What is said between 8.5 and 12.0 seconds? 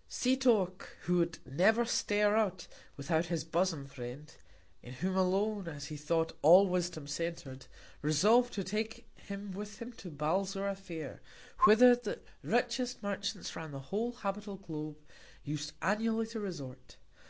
to take him with him to Balzora Fair, whither